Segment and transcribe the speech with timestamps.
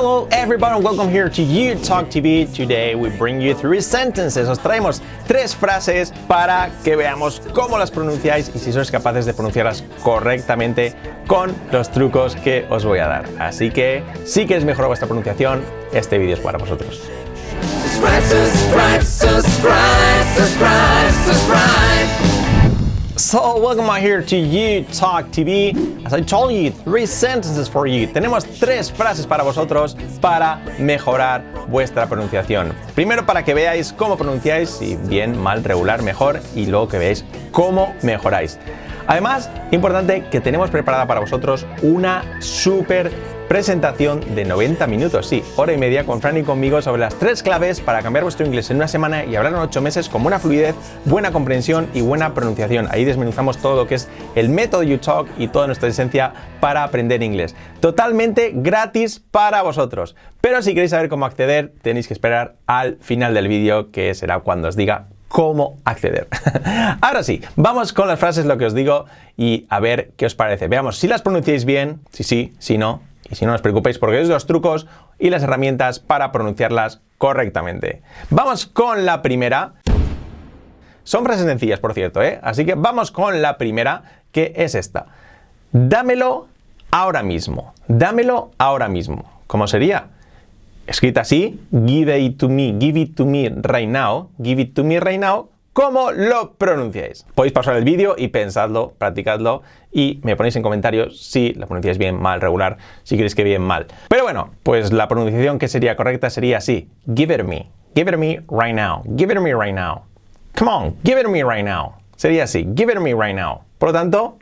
[0.00, 2.50] Hello everybody and welcome here to You Talk TV.
[2.54, 4.48] Today we bring you three sentences.
[4.48, 9.34] Os traemos tres frases para que veamos cómo las pronunciáis y si sois capaces de
[9.34, 10.94] pronunciarlas correctamente
[11.26, 13.26] con los trucos que os voy a dar.
[13.38, 17.02] Así que si queréis mejorar vuestra pronunciación, este vídeo es para vosotros.
[17.60, 21.29] Subscribe, subscribe, subscribe.
[23.30, 26.04] So, welcome out here to You Talk TV.
[26.04, 28.08] As I told you, three sentences for you.
[28.08, 32.74] Tenemos tres frases para vosotros para mejorar vuestra pronunciación.
[32.96, 37.24] Primero para que veáis cómo pronunciáis, si bien, mal, regular, mejor, y luego que veáis
[37.52, 38.58] cómo mejoráis.
[39.06, 43.12] Además, importante que tenemos preparada para vosotros una súper
[43.50, 47.42] presentación de 90 minutos, sí, hora y media con Fran y conmigo sobre las tres
[47.42, 50.38] claves para cambiar vuestro inglés en una semana y hablar en ocho meses con buena
[50.38, 52.86] fluidez, buena comprensión y buena pronunciación.
[52.92, 57.24] Ahí desmenuzamos todo lo que es el método YouTalk y toda nuestra esencia para aprender
[57.24, 57.56] inglés.
[57.80, 60.14] Totalmente gratis para vosotros.
[60.40, 64.38] Pero si queréis saber cómo acceder, tenéis que esperar al final del vídeo, que será
[64.38, 66.28] cuando os diga cómo acceder.
[67.00, 69.06] Ahora sí, vamos con las frases, lo que os digo,
[69.36, 70.68] y a ver qué os parece.
[70.68, 74.20] Veamos si las pronunciáis bien, si sí, si no, y si no, os preocupéis porque
[74.20, 74.86] es los trucos
[75.18, 78.02] y las herramientas para pronunciarlas correctamente.
[78.28, 79.74] Vamos con la primera.
[81.04, 82.40] Son frases sencillas, por cierto, ¿eh?
[82.42, 85.06] Así que vamos con la primera, que es esta.
[85.72, 86.48] Dámelo
[86.90, 87.74] ahora mismo.
[87.86, 89.30] Dámelo ahora mismo.
[89.46, 90.08] ¿Cómo sería?
[90.86, 94.82] Escrita así, give it to me, give it to me right now, give it to
[94.82, 97.24] me right now, ¿Cómo lo pronunciáis?
[97.36, 101.96] Podéis pausar el vídeo y pensadlo, practicadlo y me ponéis en comentarios si lo pronunciáis
[101.96, 103.86] bien, mal, regular, si queréis que bien, mal.
[104.08, 106.88] Pero bueno, pues la pronunciación que sería correcta sería así.
[107.14, 107.70] Give it me.
[107.94, 109.04] Give it me right now.
[109.16, 110.02] Give it me right now.
[110.58, 111.94] Come on, give it me right now.
[112.16, 112.66] Sería así.
[112.74, 113.60] Give it me right now.
[113.78, 114.38] Por lo tanto,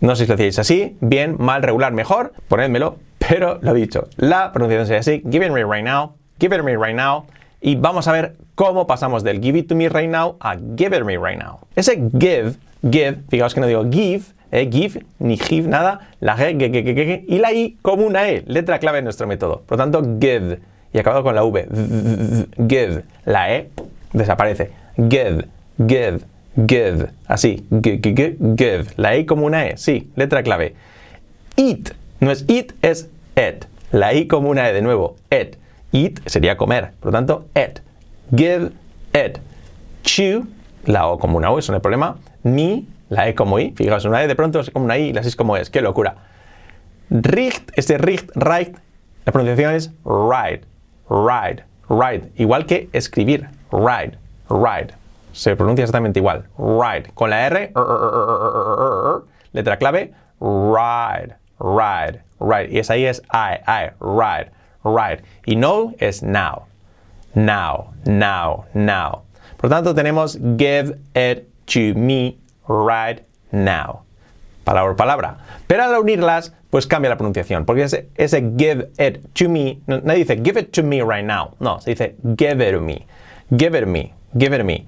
[0.00, 4.08] no sé si lo hacéis así, bien, mal, regular, mejor, ponedmelo, pero lo dicho.
[4.16, 5.22] La pronunciación sería así.
[5.30, 6.16] Give it me right now.
[6.40, 7.26] Give it me right now
[7.62, 10.94] y vamos a ver cómo pasamos del give it to me right now a give
[10.96, 11.60] it me right now.
[11.76, 16.54] Ese give, give, fijaos que no digo give, eh, give, ni give, nada, la g,
[16.58, 19.62] g, g, g, y la i como una e, letra clave en nuestro método.
[19.64, 20.58] Por lo tanto, give,
[20.92, 21.68] y acabado con la v,
[22.68, 23.70] give, la e
[24.12, 24.72] desaparece.
[24.96, 25.46] Give,
[25.78, 26.20] give,
[26.66, 30.74] give, así, give, la e como una e, sí, letra clave.
[31.56, 35.61] Eat, no es eat, es et, la i como una e de nuevo, et.
[35.92, 36.92] Eat sería comer.
[37.00, 37.82] Por lo tanto, et.
[38.34, 38.72] Give,
[39.12, 39.40] et.
[40.02, 40.46] Chew,
[40.84, 42.16] la O como una O, eso no hay problema.
[42.42, 43.72] Me, la E como I.
[43.76, 45.70] Fijaos, una E de pronto es como una I y la S como es.
[45.70, 46.16] ¡Qué locura!
[47.10, 48.74] Richt, este richt, right,
[49.26, 50.62] la pronunciación es ride,
[51.10, 52.32] ride, ride.
[52.36, 53.48] Igual que escribir.
[53.70, 54.94] Ride, ride.
[55.32, 56.46] Se pronuncia exactamente igual.
[56.58, 57.10] Ride.
[57.14, 57.72] Con la R,
[59.52, 62.68] letra clave, ride, ride, ride.
[62.70, 64.50] Y esa I es I, I, ride
[64.84, 65.20] right.
[65.46, 66.66] Y no es now.
[67.34, 69.22] Now, now, now.
[69.56, 72.38] Por tanto, tenemos give it to me
[72.68, 73.22] right
[73.52, 74.02] now.
[74.64, 75.38] Palabra por palabra.
[75.66, 77.64] Pero al unirlas, pues cambia la pronunciación.
[77.64, 81.24] Porque ese, ese give it to me, no, nadie dice give it to me right
[81.24, 81.54] now.
[81.60, 83.06] No, se dice give it to me.
[83.50, 84.12] Give it to me.
[84.36, 84.86] Give it to me.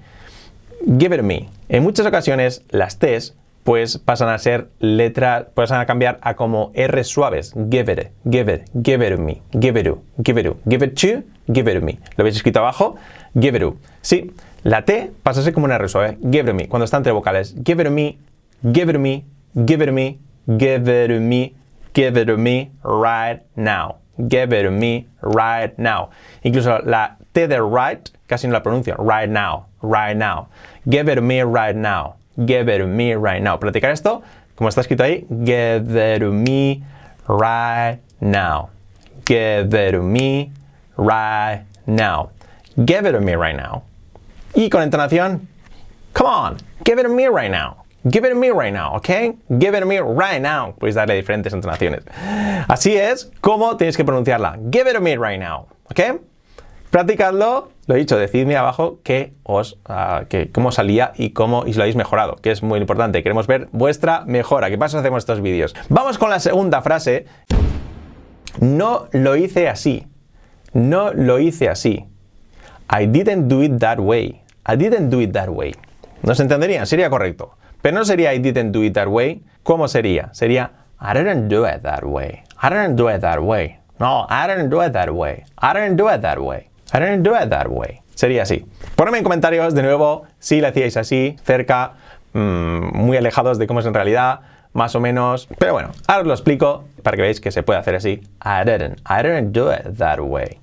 [0.97, 1.49] Give it to me.
[1.69, 3.33] En muchas ocasiones, las T's
[3.65, 7.51] pues pasan a ser letras, pasan a cambiar a como R suaves.
[7.55, 10.85] Give it, give it, give it to me, give it to, give it to, give
[10.85, 11.99] it to, give it to me.
[12.15, 12.95] Lo habéis escrito abajo,
[13.33, 13.75] give it to.
[14.01, 14.31] Sí,
[14.61, 16.15] la T pasa a ser como una R suave.
[16.21, 17.55] Give it to me, cuando está entre vocales.
[17.63, 18.19] Give it to me,
[18.71, 21.55] give it to me, give it to me, give it to me,
[21.95, 23.97] give it to me right now.
[24.29, 26.11] Give it to me right now.
[26.43, 28.95] Incluso la T de right casi no la pronuncio.
[28.99, 30.49] Right now, right now.
[30.87, 32.17] Give it to me right now.
[32.37, 33.57] Give to me right now.
[33.57, 34.21] Practicar esto,
[34.55, 36.83] como está escrito ahí, to me
[37.27, 38.69] right now.
[39.25, 40.51] To me
[40.97, 42.31] right now.
[42.77, 43.83] Give it to me right now.
[44.53, 45.47] Y con entonación,
[46.13, 47.83] come on, give it to me right now.
[48.07, 49.35] Give it to me right now, ¿ok?
[49.57, 50.75] Give it to me right now.
[50.77, 52.03] Puedes darle diferentes entonaciones.
[52.67, 54.59] Así es como tienes que pronunciarla.
[54.71, 56.21] Give it to me right now, ¿ok?
[56.95, 59.77] Practicadlo, lo he dicho, decidme abajo qué os,
[60.29, 63.21] que, cómo salía y cómo y lo habéis mejorado, que es muy importante.
[63.21, 64.69] Queremos ver vuestra mejora.
[64.69, 65.75] ¿Qué pasa si hacemos estos vídeos?
[65.89, 67.25] Vamos con la segunda frase.
[68.61, 70.07] No lo hice así.
[70.71, 72.05] No lo hice así.
[72.89, 74.41] I didn't do it that way.
[74.65, 75.75] I didn't do it that way.
[76.23, 76.85] ¿No se entendería?
[76.85, 77.57] Sería correcto.
[77.81, 79.43] Pero no sería I didn't do it that way.
[79.63, 80.29] ¿Cómo sería?
[80.33, 80.71] Sería
[81.01, 82.43] I didn't do it that way.
[82.63, 83.79] I didn't do it that way.
[83.99, 85.43] No, I didn't do it that way.
[85.57, 86.69] I didn't do it that way.
[86.95, 87.99] I didn't do it that way.
[88.15, 88.65] Sería así.
[88.95, 91.95] Ponedme en comentarios de nuevo si lo hacíais así, cerca,
[92.31, 94.39] mmm, muy alejados de cómo es en realidad,
[94.71, 95.49] más o menos.
[95.59, 98.21] Pero bueno, ahora os lo explico para que veáis que se puede hacer así.
[98.45, 99.01] I didn't.
[99.09, 100.57] I didn't do it that way.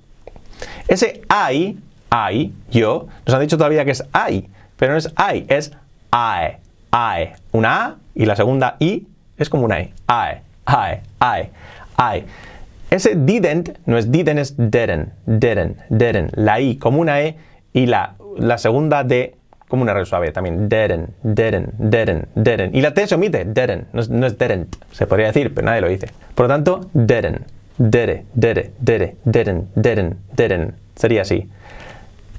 [0.87, 1.77] Ese I,
[2.11, 5.71] I, yo, nos han dicho todavía que es I, pero no es I, es
[6.11, 6.57] I,
[6.91, 7.33] I.
[7.51, 9.05] Una A y la segunda I
[9.37, 9.93] es como una I.
[10.09, 11.49] I, I, I,
[11.99, 12.25] I.
[12.93, 16.31] Ese didn't no es didn't, es didn't, didn't, didn't.
[16.35, 17.35] La I como una E
[17.73, 19.33] y la, la segunda D
[19.67, 20.69] como una R suave también.
[20.69, 22.75] Didn't, didn't, didn't, didn't.
[22.75, 24.75] Y la T se omite, didn't, no es, no didn't.
[24.91, 26.09] Se podría decir, pero nadie lo dice.
[26.35, 27.47] Por lo tanto, didn't,
[27.79, 30.75] didn't, didn't, didn't, didn't, didn't, didn't.
[30.95, 31.49] Sería así.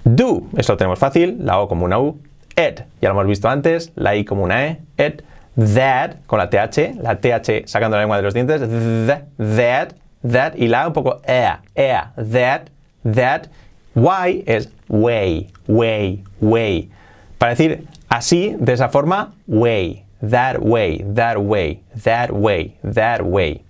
[0.05, 2.21] Do, eso lo tenemos fácil, la O como una U.
[2.51, 4.79] It, ya lo hemos visto antes, la I como una E.
[4.99, 5.23] It,
[5.57, 8.61] that, con la TH, la TH sacando la lengua de los dientes.
[8.61, 9.95] Th, that,
[10.27, 12.71] that, y la un poco ea, ea, that,
[13.05, 13.49] that.
[13.95, 16.91] Y es way, way, way.
[17.39, 23.63] Para decir así, de esa forma, way, that way, that way, that way, that way.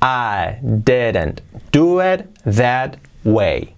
[0.00, 1.42] I didn't
[1.72, 3.74] do it that way.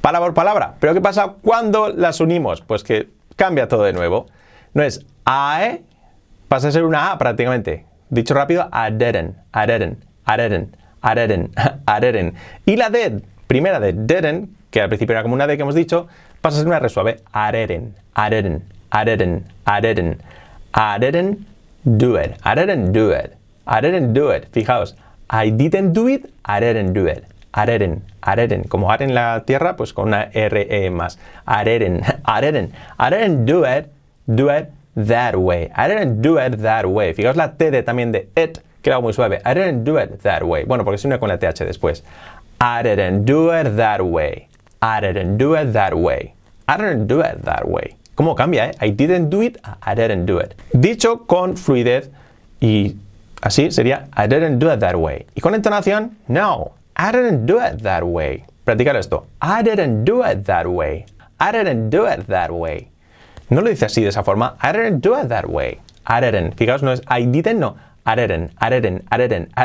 [0.00, 0.74] Palabra por palabra.
[0.78, 2.60] Pero ¿qué pasa cuando las unimos?
[2.60, 4.26] Pues que cambia todo de nuevo.
[4.74, 5.80] No es I,
[6.48, 7.86] pasa a ser una A prácticamente.
[8.10, 12.34] Dicho rápido, I didn't, I didn't, I didn't, I didn't.
[12.66, 15.74] Y la D, primera de didn't, que al principio era como una D que hemos
[15.74, 16.08] dicho,
[16.40, 17.20] pasa a ser una R suave.
[17.52, 19.04] Didn't, I didn't, I
[20.98, 21.46] didn't
[21.84, 23.36] do it, didn't do it,
[23.80, 24.48] didn't do it.
[24.52, 24.96] Fijaos,
[25.30, 27.24] I didn't do it, I didn't do it.
[27.56, 28.68] I didn't.
[28.68, 31.18] Como ar en la tierra, pues con una R-E más.
[31.64, 33.92] Didn't, I didn't do it,
[34.26, 35.70] do it that way.
[35.76, 35.88] I
[36.20, 37.14] do it that way.
[37.14, 39.40] Fijaos la T de, también de it, que era muy suave.
[39.46, 40.64] I didn't do it that way.
[40.64, 42.04] Bueno, porque se une con la TH después.
[42.60, 44.48] I didn't do it that way.
[44.82, 46.34] I didn't do it that way.
[46.68, 47.96] I didn't do it that way.
[48.14, 48.86] ¿Cómo cambia, eh?
[48.86, 50.54] I didn't do it, I didn't do it.
[50.72, 52.10] Dicho con fluidez
[52.60, 52.96] y
[53.40, 55.26] así sería I didn't do it that way.
[55.34, 58.44] Y con entonación, no, I didn't do it that way.
[58.64, 59.26] Practicar esto.
[59.40, 61.06] I didn't do it that way.
[61.40, 62.90] I didn't do it that way.
[63.48, 64.56] No lo dice así de esa forma.
[64.62, 65.80] I didn't do it that way.
[66.06, 66.54] I didn't.
[66.54, 67.76] Fijaos, no es I didn't, no.
[68.06, 68.68] I didn't, I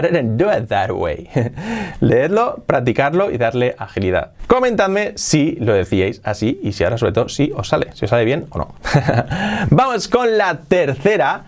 [0.01, 1.27] didn't do it that way.
[2.00, 4.31] Leedlo, practicarlo y darle agilidad.
[4.47, 8.09] Comentadme si lo decíais así y si ahora sobre todo si os sale, si os
[8.09, 8.75] sale bien o no.
[9.71, 11.45] Vamos con la tercera.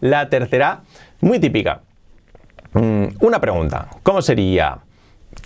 [0.00, 0.80] La tercera,
[1.20, 1.80] muy típica.
[2.72, 3.88] Mm, una pregunta.
[4.02, 4.78] ¿Cómo sería?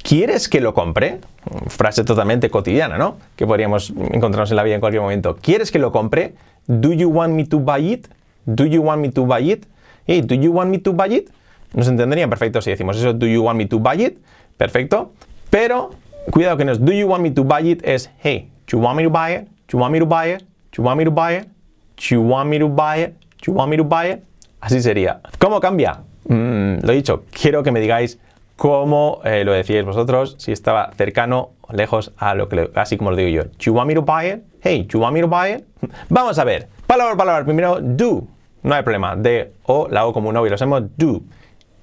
[0.02, 1.20] ¿Quieres que lo compre?
[1.68, 3.18] Frase totalmente cotidiana, ¿no?
[3.36, 5.36] Que podríamos encontrarnos en la vida en cualquier momento.
[5.40, 6.34] ¿Quieres que lo compre?
[6.66, 8.08] ¿Do you want me to buy it?
[8.46, 9.66] ¿Do you want me to buy it?
[10.06, 11.30] Hey, ¿do you want me to buy it?
[11.74, 14.18] Nos entenderían perfecto si decimos eso, ¿do you want me to buy it?
[14.56, 15.12] Perfecto.
[15.50, 15.90] Pero,
[16.30, 17.82] cuidado que no es, ¿do you want me to buy it?
[17.84, 19.48] Es, hey, ¿do you want me to buy it?
[19.68, 20.42] ¿Do you want me to buy it?
[20.70, 21.48] ¿Do you want me to buy it?
[21.96, 23.14] ¿Do you want me to buy it?
[23.38, 24.22] ¿Do you want me to buy it?
[24.60, 25.20] Así sería.
[25.38, 26.00] ¿Cómo cambia?
[26.28, 28.18] Mm, lo dicho, quiero que me digáis
[28.56, 33.10] cómo eh, lo decíais vosotros, si estaba cercano o lejos a lo que así como
[33.10, 33.44] lo digo yo.
[33.44, 34.42] Do you want me to buy it?
[34.62, 35.64] Hey, do you want me to buy it?
[36.08, 36.68] Vamos a ver.
[36.86, 37.44] Palabra por palabra.
[37.44, 38.26] Primero, do.
[38.62, 39.16] No hay problema.
[39.16, 41.20] De o, la o como un o y lo hacemos do.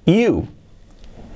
[0.06, 0.46] You.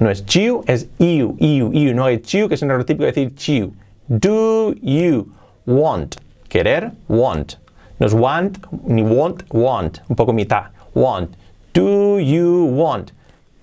[0.00, 1.94] No es you, es you, you, you.
[1.94, 3.74] No es you, que es un error típico de decir you.
[4.08, 5.32] Do you
[5.66, 6.16] want?
[6.48, 7.54] Querer, want.
[7.98, 10.00] No es want, ni want, want.
[10.08, 10.70] Un poco mitad.
[10.94, 11.36] Want.
[11.72, 13.12] Do you want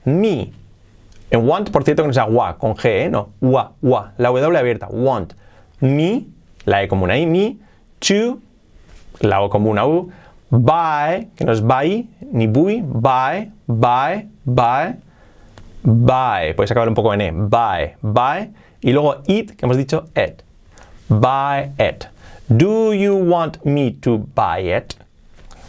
[0.06, 0.52] me?
[1.30, 3.10] En want, por cierto, que no sea wa, con G, ¿eh?
[3.10, 4.14] No, wa, wa.
[4.18, 4.88] La W abierta.
[4.90, 5.34] Want
[5.82, 6.26] me,
[6.66, 7.58] la E como una I, me,
[8.00, 8.40] to,
[9.20, 10.12] la O como una U,
[10.52, 14.96] buy, que no es buy, ni buy, buy, buy,
[15.82, 16.54] buy.
[16.54, 17.32] Puedes acabar un poco en E.
[17.32, 18.52] Buy, buy.
[18.82, 20.44] Y luego it, que hemos dicho it.
[21.08, 22.06] Buy it.
[22.50, 24.94] Do you want me to buy it?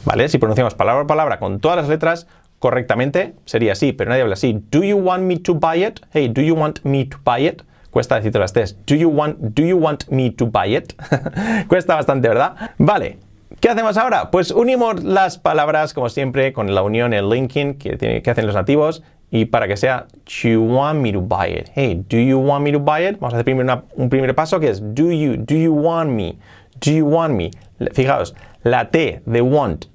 [0.04, 0.28] ¿Vale?
[0.28, 2.26] Si pronunciamos palabra por palabra con todas las letras
[2.58, 4.64] correctamente, sería así, pero nadie habla así.
[4.70, 6.00] Do you want me to buy it?
[6.12, 7.62] Hey, do you want me to buy it?
[7.90, 8.76] Cuesta decirte las tres.
[8.86, 10.94] Do you want, do you want me to buy it?
[11.68, 12.72] Cuesta bastante, ¿verdad?
[12.78, 13.18] Vale.
[13.62, 14.33] ¿Qué hacemos ahora?
[14.33, 18.57] Pues unimos las palabras, como siempre, con la unión, el linking que, tiene, hacen los
[18.57, 19.04] nativos.
[19.31, 21.71] Y para que sea, do you want me to buy it?
[21.76, 23.21] Hey, do you want me to buy it?
[23.21, 26.37] Vamos a hacer primero un primer paso que es, do you, do you want me?
[26.85, 27.52] Do you want me?
[27.92, 29.87] Fijaos, la T de want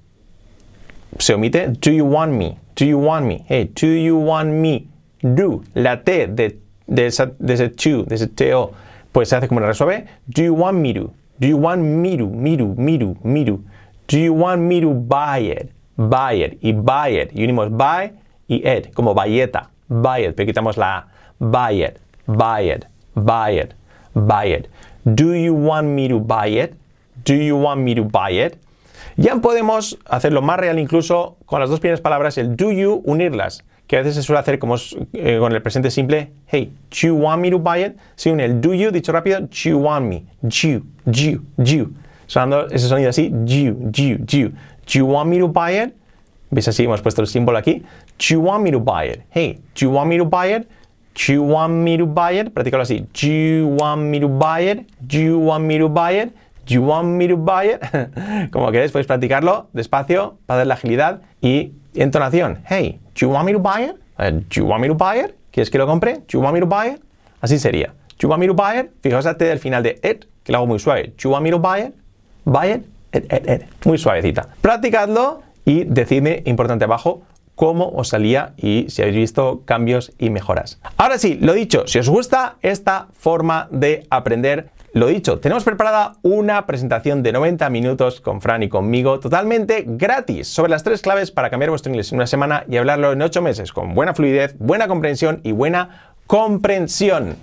[1.19, 1.73] se omite.
[1.81, 2.57] Do you want me?
[2.77, 3.43] Do you want me?
[3.49, 4.87] Hey, do you want me?
[5.21, 5.61] Do.
[5.75, 6.57] La T de,
[6.87, 8.71] de, ese to, de ese TO,
[9.11, 10.05] pues se hace como una resuelve.
[10.27, 11.11] Do you want me to?
[11.39, 12.27] Do you want me to?
[12.27, 13.63] Me to, me to, me to.
[14.07, 15.71] Do you want me to buy it?
[15.97, 16.59] Buy it.
[16.61, 17.31] Y buy it.
[17.33, 18.11] Y unimos buy
[18.47, 19.69] y it, como bayeta.
[19.89, 20.35] Buy it.
[20.35, 21.07] Pero quitamos la A.
[21.39, 21.99] Buy it.
[22.27, 22.85] Buy it.
[23.15, 23.73] Buy it.
[24.13, 24.69] Buy it.
[25.05, 26.73] Do you want me to buy it?
[27.23, 28.57] Do you want me to buy it?
[29.17, 33.63] Ya podemos hacerlo más real incluso con las dos primeras palabras, el do you, unirlas,
[33.87, 34.75] que a veces se suele hacer como
[35.13, 37.95] eh, con el presente simple, hey, do you want me to buy it?
[38.15, 41.89] Si une el do you, dicho rápido, do you want me, do, do, do.
[42.27, 44.49] Sonando ese sonido así, do, do, do.
[44.49, 45.93] Do you want me to buy it?
[46.49, 46.83] ¿Veis así?
[46.83, 47.83] Hemos puesto el símbolo aquí.
[48.17, 49.21] Do you want me to buy it?
[49.29, 50.67] Hey, do you want me to buy it?
[51.15, 52.53] Do you want me to buy it?
[52.53, 53.05] Practícalo así.
[53.13, 54.85] Do you want me to buy it?
[55.01, 56.33] Do you want me to buy it?
[56.67, 57.81] Do you want me to buy it?
[58.51, 62.59] Como queréis, podéis practicarlo despacio para dar la agilidad y entonación.
[62.69, 63.95] Hey, do you want me to buy it?
[64.19, 65.35] Uh, do you want me to buy it?
[65.51, 66.13] ¿Quieres que lo compre?
[66.13, 67.01] Do you want me to buy it?
[67.41, 67.93] Así sería.
[68.17, 68.91] Do you want me to buy it?
[69.01, 71.13] Fijaos al final de it, que lo hago muy suave.
[71.17, 71.95] Do you want me to buy it?
[72.45, 72.85] Buy it?
[73.13, 73.85] It, it, it.
[73.85, 74.49] Muy suavecita.
[74.61, 77.23] Practicadlo y decidme, importante abajo,
[77.55, 80.79] cómo os salía y si habéis visto cambios y mejoras.
[80.95, 86.13] Ahora sí, lo dicho, si os gusta esta forma de aprender, lo dicho, tenemos preparada
[86.23, 91.29] una presentación de 90 minutos con Fran y conmigo totalmente gratis sobre las tres claves
[91.29, 94.55] para cambiar vuestro inglés en una semana y hablarlo en 8 meses con buena fluidez,
[94.57, 97.35] buena comprensión y buena comprensión.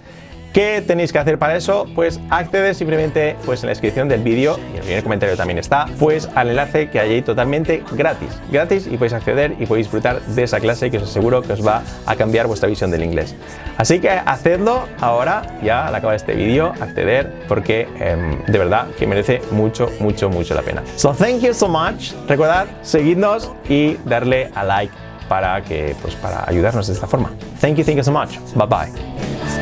[0.54, 1.84] ¿Qué tenéis que hacer para eso?
[1.96, 5.86] Pues acceder simplemente pues, en la descripción del vídeo, y el primer comentario también está,
[5.98, 8.28] pues al enlace que hay ahí totalmente gratis.
[8.52, 11.66] Gratis y podéis acceder y podéis disfrutar de esa clase que os aseguro que os
[11.66, 13.34] va a cambiar vuestra visión del inglés.
[13.78, 19.08] Así que hacedlo ahora, ya al acabar este vídeo, acceder, porque em, de verdad que
[19.08, 20.84] merece mucho, mucho, mucho la pena.
[20.94, 22.12] So thank you so much.
[22.28, 24.94] Recordad, seguidnos y darle a like
[25.28, 27.32] para que pues para ayudarnos de esta forma.
[27.60, 28.38] Thank you, thank you so much.
[28.54, 29.53] Bye bye.